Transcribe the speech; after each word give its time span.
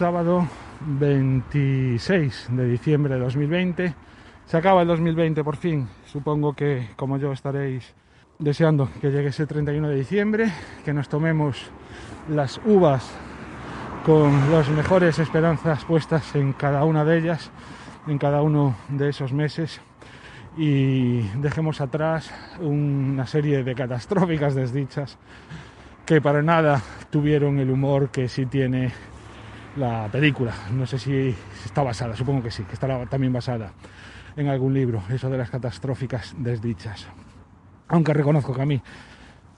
sábado 0.00 0.48
26 0.80 2.48
de 2.52 2.64
diciembre 2.64 3.16
de 3.16 3.20
2020. 3.20 3.94
Se 4.46 4.56
acaba 4.56 4.80
el 4.80 4.88
2020 4.88 5.44
por 5.44 5.58
fin. 5.58 5.88
Supongo 6.06 6.54
que 6.54 6.88
como 6.96 7.18
yo 7.18 7.32
estaréis 7.32 7.92
deseando 8.38 8.88
que 8.98 9.10
llegue 9.10 9.28
ese 9.28 9.46
31 9.46 9.90
de 9.90 9.96
diciembre, 9.96 10.50
que 10.86 10.94
nos 10.94 11.10
tomemos 11.10 11.70
las 12.30 12.62
uvas 12.64 13.10
con 14.06 14.50
las 14.50 14.70
mejores 14.70 15.18
esperanzas 15.18 15.84
puestas 15.84 16.34
en 16.34 16.54
cada 16.54 16.84
una 16.84 17.04
de 17.04 17.18
ellas, 17.18 17.50
en 18.06 18.16
cada 18.16 18.40
uno 18.40 18.76
de 18.88 19.10
esos 19.10 19.34
meses 19.34 19.82
y 20.56 21.20
dejemos 21.42 21.82
atrás 21.82 22.32
una 22.58 23.26
serie 23.26 23.62
de 23.62 23.74
catastróficas 23.74 24.54
desdichas 24.54 25.18
que 26.06 26.22
para 26.22 26.40
nada 26.40 26.80
tuvieron 27.10 27.58
el 27.58 27.70
humor 27.70 28.08
que 28.08 28.28
sí 28.28 28.46
tiene 28.46 29.09
la 29.76 30.08
película. 30.10 30.52
No 30.72 30.86
sé 30.86 30.98
si 30.98 31.34
está 31.64 31.82
basada, 31.82 32.16
supongo 32.16 32.42
que 32.42 32.50
sí, 32.50 32.64
que 32.64 32.74
estará 32.74 33.06
también 33.06 33.32
basada 33.32 33.72
en 34.36 34.48
algún 34.48 34.74
libro, 34.74 35.02
eso 35.10 35.28
de 35.28 35.38
las 35.38 35.50
catastróficas 35.50 36.34
desdichas. 36.38 37.06
Aunque 37.88 38.14
reconozco 38.14 38.54
que 38.54 38.62
a 38.62 38.66
mí 38.66 38.80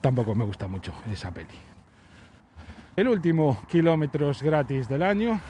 tampoco 0.00 0.34
me 0.34 0.44
gusta 0.44 0.66
mucho 0.66 0.92
esa 1.10 1.30
peli. 1.30 1.54
El 2.96 3.08
último 3.08 3.62
kilómetros 3.68 4.42
gratis 4.42 4.88
del 4.88 5.02
año 5.02 5.40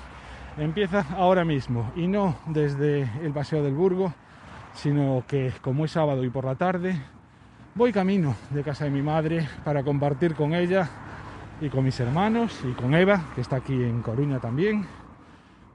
empieza 0.58 1.06
ahora 1.16 1.44
mismo 1.44 1.92
y 1.96 2.06
no 2.06 2.36
desde 2.46 3.02
el 3.22 3.32
Paseo 3.32 3.62
del 3.62 3.74
Burgo, 3.74 4.12
sino 4.74 5.24
que 5.26 5.52
como 5.60 5.84
es 5.84 5.92
sábado 5.92 6.24
y 6.24 6.30
por 6.30 6.44
la 6.44 6.54
tarde, 6.54 7.00
voy 7.74 7.92
camino 7.92 8.36
de 8.50 8.62
casa 8.62 8.84
de 8.84 8.90
mi 8.90 9.02
madre 9.02 9.48
para 9.64 9.82
compartir 9.82 10.34
con 10.34 10.54
ella 10.54 10.88
y 11.62 11.70
con 11.70 11.84
mis 11.84 11.98
hermanos 12.00 12.58
y 12.68 12.72
con 12.72 12.92
Eva, 12.92 13.26
que 13.36 13.40
está 13.40 13.56
aquí 13.56 13.72
en 13.72 14.02
Coruña 14.02 14.40
también, 14.40 14.84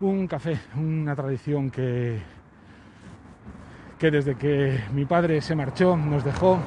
un 0.02 0.28
café, 0.28 0.60
una 0.76 1.16
tradición 1.16 1.72
que, 1.72 2.20
que 3.98 4.12
desde 4.12 4.36
que 4.36 4.82
mi 4.92 5.06
padre 5.06 5.42
se 5.42 5.56
marchó, 5.56 5.96
nos 5.96 6.26
dejó, 6.26 6.60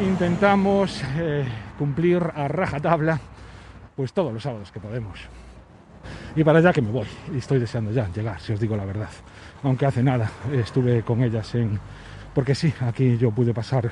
intentamos 0.00 1.02
eh, 1.16 1.44
cumplir 1.76 2.22
a 2.22 2.46
rajatabla 2.46 3.18
pues 3.96 4.12
todos 4.12 4.32
los 4.32 4.44
sábados 4.44 4.70
que 4.70 4.78
podemos. 4.78 5.18
Y 6.36 6.44
para 6.44 6.60
allá 6.60 6.72
que 6.72 6.82
me 6.82 6.92
voy, 6.92 7.08
y 7.34 7.38
estoy 7.38 7.58
deseando 7.58 7.90
ya 7.90 8.08
llegar, 8.12 8.40
si 8.40 8.52
os 8.52 8.60
digo 8.60 8.76
la 8.76 8.84
verdad. 8.84 9.10
Aunque 9.64 9.86
hace 9.86 10.04
nada 10.04 10.30
estuve 10.52 11.02
con 11.02 11.24
ellas 11.24 11.52
en... 11.56 11.80
Porque 12.32 12.54
sí, 12.54 12.72
aquí 12.80 13.18
yo 13.18 13.32
pude 13.32 13.52
pasar 13.52 13.90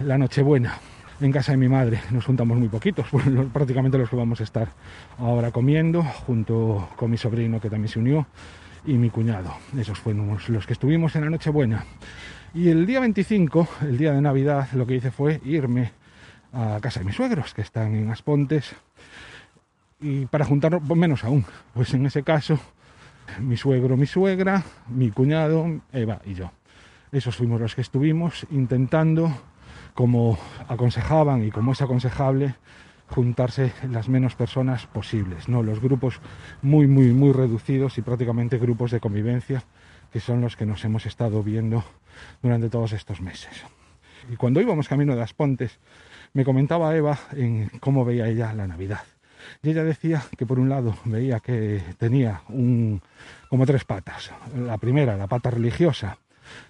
la 0.00 0.18
Nochebuena 0.18 0.80
en 1.20 1.32
casa 1.32 1.52
de 1.52 1.58
mi 1.58 1.68
madre. 1.68 2.00
Nos 2.10 2.24
juntamos 2.24 2.58
muy 2.58 2.68
poquitos, 2.68 3.06
prácticamente 3.52 3.98
los 3.98 4.08
que 4.08 4.16
vamos 4.16 4.40
a 4.40 4.44
estar 4.44 4.68
ahora 5.18 5.50
comiendo, 5.50 6.02
junto 6.02 6.88
con 6.96 7.10
mi 7.10 7.16
sobrino 7.16 7.60
que 7.60 7.70
también 7.70 7.88
se 7.88 7.98
unió 7.98 8.26
y 8.84 8.94
mi 8.94 9.10
cuñado. 9.10 9.54
Esos 9.78 9.98
fuimos 9.98 10.48
los 10.48 10.66
que 10.66 10.72
estuvimos 10.72 11.14
en 11.16 11.24
la 11.24 11.30
Nochebuena. 11.30 11.84
Y 12.54 12.68
el 12.68 12.84
día 12.84 13.00
25, 13.00 13.68
el 13.82 13.96
día 13.96 14.12
de 14.12 14.20
Navidad, 14.20 14.68
lo 14.74 14.86
que 14.86 14.96
hice 14.96 15.10
fue 15.10 15.40
irme 15.44 15.92
a 16.52 16.78
casa 16.80 17.00
de 17.00 17.06
mis 17.06 17.14
suegros, 17.14 17.54
que 17.54 17.62
están 17.62 17.94
en 17.94 18.10
Aspontes, 18.10 18.74
y 20.00 20.26
para 20.26 20.44
juntarnos, 20.44 20.82
pues 20.86 20.98
menos 20.98 21.24
aún, 21.24 21.44
pues 21.72 21.94
en 21.94 22.04
ese 22.04 22.22
caso, 22.22 22.58
mi 23.40 23.56
suegro, 23.56 23.96
mi 23.96 24.06
suegra, 24.06 24.62
mi 24.88 25.10
cuñado, 25.10 25.80
Eva 25.92 26.20
y 26.26 26.34
yo. 26.34 26.50
Esos 27.12 27.36
fuimos 27.36 27.60
los 27.60 27.74
que 27.74 27.82
estuvimos 27.82 28.46
intentando 28.50 29.32
como 29.94 30.38
aconsejaban 30.68 31.44
y 31.44 31.50
como 31.50 31.72
es 31.72 31.82
aconsejable 31.82 32.54
juntarse 33.08 33.72
las 33.90 34.08
menos 34.08 34.34
personas 34.34 34.86
posibles, 34.86 35.48
¿no? 35.48 35.62
Los 35.62 35.80
grupos 35.80 36.20
muy, 36.62 36.86
muy, 36.86 37.12
muy 37.12 37.32
reducidos 37.32 37.98
y 37.98 38.02
prácticamente 38.02 38.58
grupos 38.58 38.90
de 38.90 39.00
convivencia 39.00 39.64
que 40.12 40.20
son 40.20 40.40
los 40.40 40.56
que 40.56 40.66
nos 40.66 40.84
hemos 40.84 41.06
estado 41.06 41.42
viendo 41.42 41.84
durante 42.42 42.68
todos 42.68 42.92
estos 42.92 43.20
meses. 43.20 43.64
Y 44.30 44.36
cuando 44.36 44.60
íbamos 44.60 44.88
camino 44.88 45.16
de 45.16 45.22
Aspontes, 45.22 45.78
me 46.32 46.44
comentaba 46.44 46.94
Eva 46.96 47.18
en 47.32 47.70
cómo 47.80 48.04
veía 48.04 48.28
ella 48.28 48.52
la 48.54 48.66
Navidad. 48.66 49.02
Y 49.62 49.70
ella 49.70 49.84
decía 49.84 50.22
que 50.38 50.46
por 50.46 50.58
un 50.58 50.68
lado 50.68 50.96
veía 51.04 51.40
que 51.40 51.82
tenía 51.98 52.42
un, 52.48 53.02
como 53.48 53.66
tres 53.66 53.84
patas. 53.84 54.30
La 54.56 54.78
primera, 54.78 55.16
la 55.16 55.26
pata 55.26 55.50
religiosa, 55.50 56.18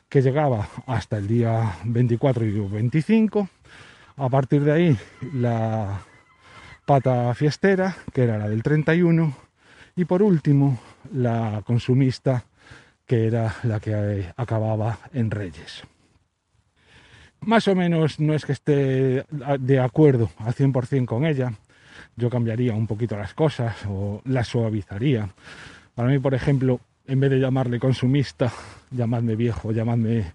que 0.09 0.23
llegaba 0.23 0.69
hasta 0.87 1.17
el 1.19 1.27
día 1.27 1.77
24 1.85 2.45
y 2.45 2.51
25. 2.51 3.49
A 4.17 4.29
partir 4.29 4.63
de 4.63 4.73
ahí, 4.73 4.99
la 5.35 6.01
pata 6.85 7.33
fiestera, 7.35 7.97
que 8.13 8.25
era 8.25 8.39
la 8.39 8.49
del 8.49 8.63
31. 8.63 9.35
Y 9.97 10.05
por 10.05 10.23
último, 10.23 10.79
la 11.13 11.63
consumista, 11.67 12.45
que 13.07 13.27
era 13.27 13.55
la 13.63 13.81
que 13.81 14.33
acababa 14.37 14.99
en 15.13 15.31
Reyes. 15.31 15.83
Más 17.41 17.67
o 17.67 17.75
menos 17.75 18.21
no 18.21 18.35
es 18.35 18.45
que 18.45 18.53
esté 18.53 19.25
de 19.59 19.81
acuerdo 19.81 20.31
al 20.39 20.55
100% 20.55 21.07
con 21.07 21.27
ella, 21.27 21.53
yo 22.17 22.31
cambiaría 22.31 22.75
un 22.75 22.87
poquito 22.87 23.17
las 23.17 23.35
cosas 23.35 23.77
o 23.89 24.23
las 24.25 24.49
suavizaría. 24.49 25.29
Para 25.95 26.09
mí, 26.09 26.19
por 26.19 26.35
ejemplo, 26.35 26.81
en 27.07 27.21
vez 27.21 27.31
de 27.31 27.41
llamarle 27.41 27.79
consumista, 27.79 28.53
llamadme 28.91 29.37
viejo, 29.37 29.73
llamadme 29.73 30.33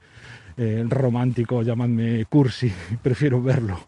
eh, 0.58 0.86
romántico, 0.88 1.62
llamadme 1.62 2.26
cursi, 2.26 2.72
prefiero 3.02 3.42
verlo 3.42 3.80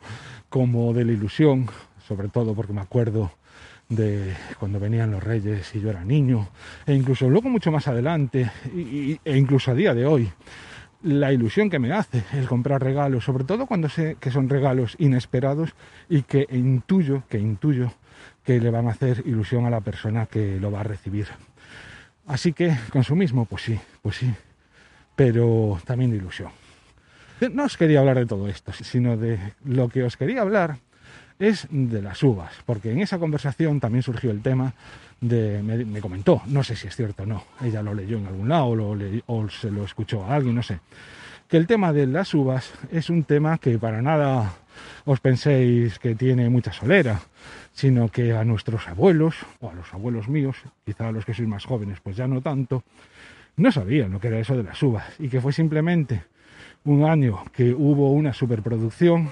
como 0.49 0.93
de 0.93 1.05
la 1.05 1.11
ilusión, 1.11 1.67
sobre 2.07 2.29
todo 2.29 2.55
porque 2.55 2.73
me 2.73 2.81
acuerdo 2.81 3.31
de 3.87 4.35
cuando 4.59 4.79
venían 4.79 5.11
los 5.11 5.23
reyes 5.23 5.73
y 5.75 5.81
yo 5.81 5.89
era 5.89 6.03
niño, 6.03 6.49
e 6.85 6.93
incluso 6.93 7.29
luego 7.29 7.49
mucho 7.49 7.71
más 7.71 7.87
adelante, 7.87 8.49
e 8.73 9.37
incluso 9.37 9.71
a 9.71 9.73
día 9.73 9.95
de 9.95 10.05
hoy, 10.05 10.31
la 11.03 11.31
ilusión 11.31 11.69
que 11.69 11.79
me 11.79 11.91
hace 11.93 12.23
el 12.33 12.47
comprar 12.47 12.83
regalos, 12.83 13.23
sobre 13.23 13.45
todo 13.45 13.65
cuando 13.65 13.89
sé 13.89 14.17
que 14.19 14.31
son 14.31 14.49
regalos 14.49 14.95
inesperados 14.99 15.73
y 16.09 16.23
que 16.23 16.45
intuyo, 16.51 17.23
que 17.29 17.39
intuyo 17.39 17.91
que 18.43 18.59
le 18.59 18.69
van 18.69 18.87
a 18.87 18.91
hacer 18.91 19.23
ilusión 19.25 19.65
a 19.65 19.69
la 19.69 19.81
persona 19.81 20.25
que 20.25 20.59
lo 20.59 20.71
va 20.71 20.81
a 20.81 20.83
recibir. 20.83 21.27
Así 22.27 22.53
que 22.53 22.75
consumismo, 22.91 23.45
pues 23.45 23.63
sí, 23.63 23.79
pues 24.01 24.17
sí, 24.17 24.31
pero 25.15 25.79
también 25.85 26.11
de 26.11 26.17
ilusión. 26.17 26.51
No 27.53 27.63
os 27.63 27.77
quería 27.77 27.99
hablar 27.99 28.17
de 28.17 28.25
todo 28.25 28.47
esto, 28.47 28.73
sino 28.73 29.17
de 29.17 29.39
lo 29.65 29.89
que 29.89 30.03
os 30.03 30.17
quería 30.17 30.41
hablar 30.41 30.77
es 31.39 31.67
de 31.69 32.01
las 32.01 32.21
uvas, 32.21 32.53
porque 32.65 32.91
en 32.91 32.99
esa 32.99 33.17
conversación 33.17 33.79
también 33.79 34.03
surgió 34.03 34.29
el 34.29 34.41
tema 34.41 34.73
de, 35.21 35.63
me, 35.63 36.01
comentó, 36.01 36.41
no 36.47 36.63
sé 36.63 36.75
si 36.75 36.87
es 36.87 36.95
cierto 36.95 37.23
o 37.23 37.25
no, 37.25 37.43
ella 37.61 37.81
lo 37.81 37.93
leyó 37.93 38.17
en 38.17 38.27
algún 38.27 38.49
lado 38.49 38.65
o, 38.65 38.97
o 39.27 39.49
se 39.49 39.71
lo 39.71 39.85
escuchó 39.85 40.25
a 40.25 40.35
alguien, 40.35 40.55
no 40.55 40.63
sé, 40.63 40.79
que 41.49 41.57
el 41.57 41.65
tema 41.65 41.91
de 41.91 42.05
las 42.05 42.33
uvas 42.35 42.71
es 42.91 43.09
un 43.09 43.23
tema 43.23 43.57
que 43.57 43.79
para 43.79 44.03
nada 44.03 44.53
os 45.05 45.19
penséis 45.19 45.97
que 45.97 46.13
tiene 46.13 46.47
mucha 46.47 46.71
solera, 46.71 47.19
sino 47.73 48.09
que 48.09 48.33
a 48.33 48.43
nuestros 48.45 48.87
abuelos, 48.87 49.35
o 49.59 49.71
a 49.71 49.73
los 49.73 49.91
abuelos 49.91 50.29
míos, 50.29 50.57
quizá 50.85 51.07
a 51.07 51.11
los 51.11 51.25
que 51.25 51.33
sois 51.33 51.49
más 51.49 51.65
jóvenes, 51.65 51.99
pues 52.01 52.15
ya 52.15 52.27
no 52.27 52.39
tanto, 52.39 52.83
no 53.57 53.71
sabían 53.71 54.11
lo 54.11 54.19
que 54.19 54.27
era 54.27 54.39
eso 54.39 54.55
de 54.55 54.63
las 54.63 54.81
uvas, 54.83 55.19
y 55.19 55.27
que 55.27 55.41
fue 55.41 55.51
simplemente 55.51 56.23
un 56.85 57.03
año 57.03 57.43
que 57.51 57.73
hubo 57.73 58.11
una 58.11 58.31
superproducción, 58.31 59.29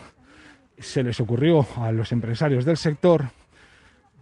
se 0.80 1.04
les 1.04 1.20
ocurrió 1.22 1.68
a 1.78 1.92
los 1.92 2.12
empresarios 2.12 2.66
del 2.66 2.78
sector 2.78 3.30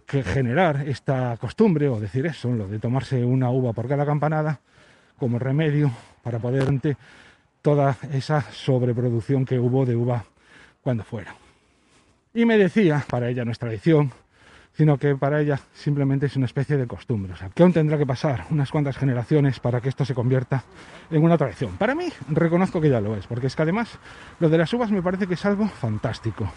que 0.04 0.22
generar 0.22 0.86
esta 0.86 1.34
costumbre, 1.38 1.88
o 1.88 1.98
decir 1.98 2.26
eso, 2.26 2.52
lo 2.52 2.68
de 2.68 2.78
tomarse 2.78 3.24
una 3.24 3.50
uva 3.50 3.72
por 3.72 3.88
cada 3.88 4.04
campanada, 4.04 4.60
como 5.18 5.38
remedio 5.38 5.90
para 6.22 6.38
poder 6.38 6.66
toda 7.66 7.96
esa 8.12 8.42
sobreproducción 8.52 9.44
que 9.44 9.58
hubo 9.58 9.84
de 9.84 9.96
uva 9.96 10.24
cuando 10.82 11.02
fuera. 11.02 11.34
Y 12.32 12.44
me 12.44 12.58
decía, 12.58 13.04
para 13.10 13.28
ella 13.28 13.44
no 13.44 13.50
es 13.50 13.58
tradición, 13.58 14.12
sino 14.72 14.96
que 14.98 15.16
para 15.16 15.40
ella 15.40 15.58
simplemente 15.74 16.26
es 16.26 16.36
una 16.36 16.46
especie 16.46 16.76
de 16.76 16.86
costumbre. 16.86 17.32
O 17.32 17.36
sea, 17.36 17.48
que 17.48 17.64
aún 17.64 17.72
tendrá 17.72 17.98
que 17.98 18.06
pasar 18.06 18.44
unas 18.50 18.70
cuantas 18.70 18.96
generaciones 18.96 19.58
para 19.58 19.80
que 19.80 19.88
esto 19.88 20.04
se 20.04 20.14
convierta 20.14 20.62
en 21.10 21.24
una 21.24 21.36
tradición. 21.36 21.76
Para 21.76 21.96
mí, 21.96 22.06
reconozco 22.28 22.80
que 22.80 22.88
ya 22.88 23.00
lo 23.00 23.16
es, 23.16 23.26
porque 23.26 23.48
es 23.48 23.56
que 23.56 23.62
además 23.62 23.98
lo 24.38 24.48
de 24.48 24.58
las 24.58 24.72
uvas 24.72 24.92
me 24.92 25.02
parece 25.02 25.26
que 25.26 25.34
es 25.34 25.44
algo 25.44 25.66
fantástico. 25.66 26.48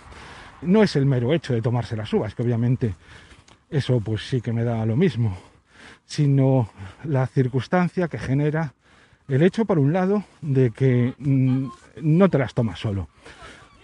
No 0.61 0.83
es 0.83 0.95
el 0.95 1.07
mero 1.07 1.33
hecho 1.33 1.55
de 1.55 1.63
tomarse 1.63 1.97
las 1.97 2.13
uvas, 2.13 2.35
que 2.35 2.43
obviamente 2.43 2.93
eso 3.71 3.99
pues 3.99 4.29
sí 4.29 4.41
que 4.41 4.53
me 4.53 4.63
da 4.63 4.85
lo 4.85 4.95
mismo, 4.95 5.35
sino 6.05 6.69
la 7.03 7.25
circunstancia 7.25 8.07
que 8.09 8.19
genera 8.19 8.75
el 9.29 9.43
hecho, 9.43 9.65
por 9.65 9.79
un 9.79 9.93
lado, 9.93 10.23
de 10.41 10.71
que 10.71 11.13
mm, 11.17 11.67
no 12.01 12.29
te 12.29 12.37
las 12.37 12.53
tomas 12.53 12.79
solo 12.79 13.07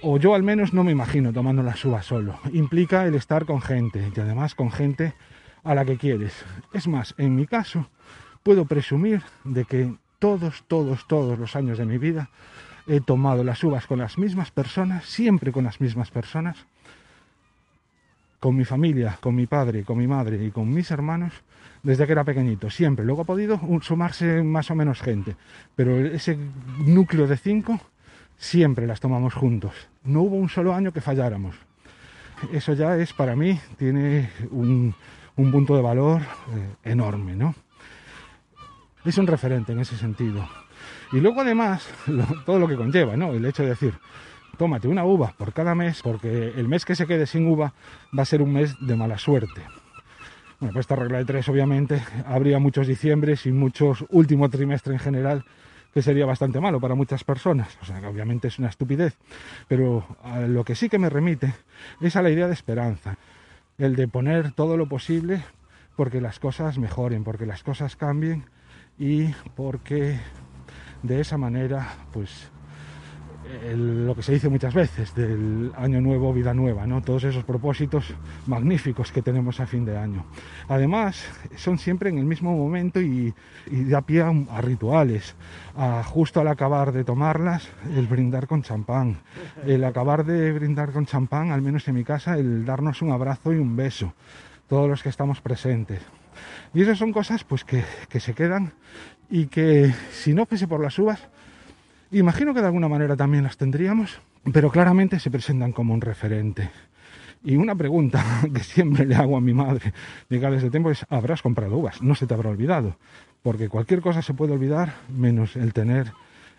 o 0.07 0.19
yo 0.19 0.35
al 0.35 0.43
menos 0.43 0.71
no 0.71 0.83
me 0.83 0.91
imagino 0.91 1.33
tomando 1.33 1.63
la 1.63 1.75
suba 1.75 2.03
solo. 2.03 2.37
Implica 2.53 3.07
el 3.07 3.15
estar 3.15 3.45
con 3.45 3.59
gente 3.59 4.11
y 4.15 4.19
además 4.19 4.53
con 4.53 4.71
gente 4.71 5.15
a 5.63 5.73
la 5.73 5.83
que 5.83 5.97
quieres. 5.97 6.45
Es 6.73 6.87
más, 6.87 7.15
en 7.17 7.35
mi 7.35 7.47
caso, 7.47 7.89
puedo 8.43 8.65
presumir 8.65 9.23
de 9.43 9.65
que 9.65 9.95
todos, 10.19 10.63
todos, 10.67 11.07
todos 11.07 11.39
los 11.39 11.55
años 11.55 11.79
de 11.79 11.85
mi 11.85 11.97
vida 11.97 12.29
he 12.87 13.01
tomado 13.01 13.43
las 13.43 13.63
uvas 13.63 13.87
con 13.87 13.97
las 13.97 14.19
mismas 14.19 14.51
personas, 14.51 15.05
siempre 15.05 15.51
con 15.51 15.63
las 15.63 15.81
mismas 15.81 16.11
personas, 16.11 16.67
con 18.39 18.55
mi 18.55 18.65
familia, 18.65 19.17
con 19.21 19.35
mi 19.35 19.47
padre, 19.47 19.83
con 19.83 19.97
mi 19.97 20.07
madre 20.07 20.43
y 20.43 20.51
con 20.51 20.69
mis 20.69 20.91
hermanos, 20.91 21.33
desde 21.83 22.05
que 22.05 22.11
era 22.11 22.23
pequeñito, 22.23 22.69
siempre. 22.69 23.05
Luego 23.05 23.21
ha 23.21 23.25
podido 23.25 23.59
sumarse 23.81 24.43
más 24.43 24.71
o 24.71 24.75
menos 24.75 25.01
gente, 25.01 25.35
pero 25.75 25.97
ese 25.99 26.37
núcleo 26.79 27.27
de 27.27 27.37
cinco 27.37 27.79
siempre 28.37 28.87
las 28.87 28.99
tomamos 28.99 29.33
juntos. 29.33 29.73
No 30.03 30.21
hubo 30.21 30.35
un 30.35 30.49
solo 30.49 30.73
año 30.73 30.91
que 30.91 31.01
falláramos. 31.01 31.55
Eso 32.51 32.73
ya 32.73 32.97
es 32.97 33.13
para 33.13 33.35
mí, 33.35 33.59
tiene 33.77 34.29
un, 34.51 34.93
punto 35.35 35.75
de 35.75 35.81
valor 35.81 36.21
eh, 36.21 36.91
enorme, 36.91 37.35
¿no? 37.35 37.55
Es 39.05 39.17
un 39.17 39.27
referente 39.27 39.71
en 39.71 39.79
ese 39.79 39.95
sentido. 39.95 40.47
Y 41.11 41.19
luego 41.19 41.41
además, 41.41 41.87
todo 42.45 42.59
lo 42.59 42.67
que 42.67 42.75
conlleva, 42.75 43.15
¿no? 43.15 43.31
El 43.33 43.45
hecho 43.45 43.63
de 43.63 43.69
decir, 43.69 43.93
tómate 44.55 44.87
una 44.87 45.05
uva 45.05 45.33
por 45.37 45.53
cada 45.53 45.75
mes, 45.75 46.01
porque 46.01 46.53
el 46.55 46.67
mes 46.67 46.85
que 46.85 46.95
se 46.95 47.07
quede 47.07 47.27
sin 47.27 47.47
uva 47.47 47.73
va 48.17 48.23
a 48.23 48.25
ser 48.25 48.41
un 48.41 48.53
mes 48.53 48.75
de 48.81 48.95
mala 48.95 49.17
suerte. 49.17 49.61
Bueno, 50.59 50.73
pues 50.73 50.83
esta 50.83 50.95
regla 50.95 51.17
de 51.17 51.25
tres, 51.25 51.49
obviamente, 51.49 52.01
habría 52.25 52.59
muchos 52.59 52.87
diciembres 52.87 53.45
y 53.45 53.51
muchos 53.51 54.05
último 54.09 54.49
trimestre 54.49 54.93
en 54.93 54.99
general 54.99 55.45
que 55.93 56.01
sería 56.01 56.25
bastante 56.25 56.59
malo 56.59 56.79
para 56.79 56.95
muchas 56.95 57.23
personas. 57.23 57.77
O 57.81 57.85
sea, 57.85 57.99
que 57.99 58.07
obviamente 58.07 58.47
es 58.47 58.59
una 58.59 58.69
estupidez. 58.69 59.17
Pero 59.67 60.05
lo 60.47 60.63
que 60.63 60.75
sí 60.75 60.89
que 60.89 60.99
me 60.99 61.09
remite 61.09 61.53
es 62.01 62.15
a 62.15 62.21
la 62.21 62.29
idea 62.29 62.47
de 62.47 62.53
esperanza. 62.53 63.17
El 63.77 63.95
de 63.95 64.07
poner 64.07 64.51
todo 64.51 64.77
lo 64.77 64.87
posible 64.87 65.43
porque 65.95 66.19
las 66.19 66.39
cosas 66.39 66.77
mejoren, 66.77 67.23
porque 67.23 67.45
las 67.45 67.63
cosas 67.63 67.95
cambien 67.95 68.45
y 68.97 69.27
porque 69.55 70.19
de 71.03 71.21
esa 71.21 71.37
manera, 71.37 71.95
pues 72.11 72.51
lo 73.75 74.15
que 74.15 74.21
se 74.21 74.33
dice 74.33 74.49
muchas 74.49 74.73
veces 74.73 75.13
del 75.15 75.71
año 75.75 76.01
nuevo, 76.01 76.33
vida 76.33 76.53
nueva, 76.53 76.85
¿no? 76.85 77.01
Todos 77.01 77.23
esos 77.23 77.43
propósitos 77.43 78.13
magníficos 78.47 79.11
que 79.11 79.21
tenemos 79.21 79.59
a 79.59 79.67
fin 79.67 79.85
de 79.85 79.97
año. 79.97 80.25
Además, 80.67 81.23
son 81.55 81.77
siempre 81.77 82.09
en 82.09 82.17
el 82.17 82.25
mismo 82.25 82.55
momento 82.55 83.01
y, 83.01 83.33
da 83.69 84.01
pie 84.01 84.21
a, 84.21 84.61
rituales. 84.61 85.35
A, 85.75 86.03
justo 86.03 86.39
al 86.39 86.47
acabar 86.47 86.91
de 86.91 87.03
tomarlas, 87.03 87.69
el 87.95 88.07
brindar 88.07 88.47
con 88.47 88.61
champán. 88.61 89.17
El 89.65 89.83
acabar 89.83 90.25
de 90.25 90.51
brindar 90.51 90.91
con 90.91 91.05
champán, 91.05 91.51
al 91.51 91.61
menos 91.61 91.87
en 91.87 91.95
mi 91.95 92.03
casa, 92.03 92.37
el 92.37 92.65
darnos 92.65 93.01
un 93.01 93.11
abrazo 93.11 93.53
y 93.53 93.57
un 93.57 93.75
beso. 93.75 94.13
Todos 94.67 94.89
los 94.89 95.03
que 95.03 95.09
estamos 95.09 95.41
presentes. 95.41 96.01
Y 96.73 96.81
esas 96.81 96.97
son 96.97 97.13
cosas 97.13 97.43
pues 97.43 97.63
que, 97.63 97.83
que 98.09 98.19
se 98.19 98.33
quedan 98.33 98.73
y 99.29 99.47
que 99.47 99.93
si 100.11 100.33
no 100.33 100.45
fuese 100.45 100.67
por 100.67 100.81
las 100.81 100.99
uvas, 100.99 101.29
Imagino 102.15 102.53
que 102.53 102.61
de 102.61 102.67
alguna 102.67 102.87
manera 102.87 103.17
también 103.17 103.43
las 103.43 103.57
tendríamos, 103.57 104.21
pero 104.53 104.71
claramente 104.71 105.19
se 105.19 105.29
presentan 105.29 105.73
como 105.73 105.93
un 105.93 105.99
referente. 105.99 106.69
Y 107.43 107.57
una 107.57 107.75
pregunta 107.75 108.23
que 108.53 108.63
siempre 108.63 109.05
le 109.05 109.15
hago 109.15 109.35
a 109.35 109.41
mi 109.41 109.53
madre 109.53 109.91
cada 110.29 110.55
de 110.55 110.69
tiempo 110.69 110.91
es, 110.91 111.05
¿habrás 111.09 111.41
comprado 111.41 111.75
uvas? 111.75 112.01
No 112.01 112.15
se 112.15 112.25
te 112.25 112.33
habrá 112.33 112.51
olvidado, 112.51 112.95
porque 113.43 113.67
cualquier 113.67 113.99
cosa 113.99 114.21
se 114.21 114.33
puede 114.33 114.53
olvidar 114.53 114.93
menos 115.09 115.57
el 115.57 115.73
tener 115.73 116.13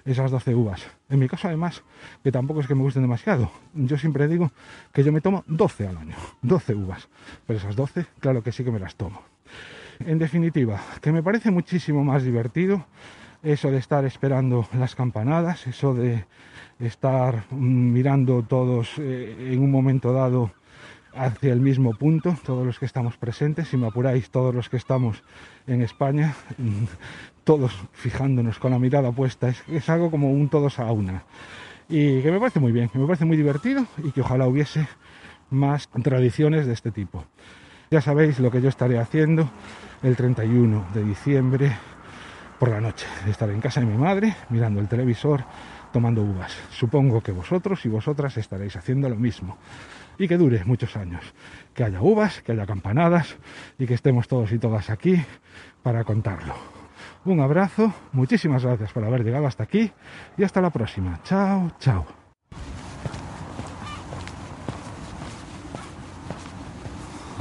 esas 0.04 0.30
12 0.30 0.54
uvas. 0.54 0.86
En 1.08 1.20
mi 1.20 1.26
caso, 1.26 1.48
además, 1.48 1.82
que 2.22 2.30
tampoco 2.30 2.60
es 2.60 2.66
que 2.66 2.74
me 2.74 2.82
gusten 2.82 3.00
demasiado. 3.00 3.50
Yo 3.72 3.96
siempre 3.96 4.28
digo 4.28 4.52
que 4.92 5.04
yo 5.04 5.10
me 5.10 5.22
tomo 5.22 5.42
12 5.46 5.88
al 5.88 5.96
año, 5.96 6.16
12 6.42 6.74
uvas. 6.74 7.08
Pero 7.46 7.58
esas 7.58 7.74
12, 7.74 8.04
claro 8.20 8.42
que 8.42 8.52
sí 8.52 8.62
que 8.62 8.70
me 8.70 8.78
las 8.78 8.94
tomo. 8.96 9.22
En 10.00 10.18
definitiva, 10.18 10.82
que 11.00 11.12
me 11.12 11.22
parece 11.22 11.50
muchísimo 11.50 12.04
más 12.04 12.24
divertido 12.24 12.84
eso 13.52 13.70
de 13.70 13.78
estar 13.78 14.04
esperando 14.04 14.66
las 14.76 14.96
campanadas, 14.96 15.68
eso 15.68 15.94
de 15.94 16.24
estar 16.80 17.44
mirando 17.52 18.42
todos 18.42 18.98
eh, 18.98 19.52
en 19.52 19.62
un 19.62 19.70
momento 19.70 20.12
dado 20.12 20.50
hacia 21.14 21.52
el 21.52 21.60
mismo 21.60 21.94
punto, 21.94 22.36
todos 22.44 22.66
los 22.66 22.80
que 22.80 22.86
estamos 22.86 23.16
presentes, 23.16 23.68
si 23.68 23.76
me 23.76 23.86
apuráis, 23.86 24.30
todos 24.30 24.52
los 24.52 24.68
que 24.68 24.76
estamos 24.76 25.22
en 25.68 25.80
España, 25.80 26.34
todos 27.44 27.72
fijándonos 27.92 28.58
con 28.58 28.72
la 28.72 28.80
mirada 28.80 29.12
puesta, 29.12 29.48
es, 29.48 29.88
algo 29.88 30.10
como 30.10 30.32
un 30.32 30.48
todos 30.48 30.80
a 30.80 30.90
una. 30.90 31.22
Y 31.88 32.22
que 32.22 32.32
me 32.32 32.40
parece 32.40 32.58
muy 32.58 32.72
bien, 32.72 32.88
que 32.88 32.98
me 32.98 33.06
parece 33.06 33.24
muy 33.24 33.36
divertido 33.36 33.86
y 34.02 34.10
que 34.10 34.22
ojalá 34.22 34.48
hubiese 34.48 34.88
más 35.50 35.88
tradiciones 36.02 36.66
de 36.66 36.72
este 36.72 36.90
tipo. 36.90 37.24
Ya 37.92 38.00
sabéis 38.00 38.40
lo 38.40 38.50
que 38.50 38.60
yo 38.60 38.68
estaré 38.68 38.98
haciendo 38.98 39.48
el 40.02 40.16
31 40.16 40.86
de 40.92 41.04
diciembre 41.04 41.76
por 42.58 42.70
la 42.70 42.80
noche, 42.80 43.06
de 43.24 43.30
estar 43.30 43.48
en 43.50 43.60
casa 43.60 43.80
de 43.80 43.86
mi 43.86 43.96
madre, 43.96 44.34
mirando 44.50 44.80
el 44.80 44.88
televisor, 44.88 45.44
tomando 45.92 46.22
uvas. 46.22 46.56
Supongo 46.70 47.22
que 47.22 47.32
vosotros 47.32 47.84
y 47.84 47.88
vosotras 47.88 48.36
estaréis 48.36 48.76
haciendo 48.76 49.08
lo 49.08 49.16
mismo. 49.16 49.56
Y 50.18 50.28
que 50.28 50.38
dure 50.38 50.64
muchos 50.64 50.96
años. 50.96 51.22
Que 51.74 51.84
haya 51.84 52.00
uvas, 52.00 52.42
que 52.42 52.52
haya 52.52 52.66
campanadas 52.66 53.36
y 53.78 53.86
que 53.86 53.94
estemos 53.94 54.28
todos 54.28 54.52
y 54.52 54.58
todas 54.58 54.90
aquí 54.90 55.22
para 55.82 56.04
contarlo. 56.04 56.54
Un 57.24 57.40
abrazo, 57.40 57.92
muchísimas 58.12 58.64
gracias 58.64 58.92
por 58.92 59.04
haber 59.04 59.24
llegado 59.24 59.46
hasta 59.46 59.64
aquí 59.64 59.90
y 60.36 60.44
hasta 60.44 60.60
la 60.60 60.70
próxima. 60.70 61.20
Chao, 61.24 61.72
chao. 61.78 62.25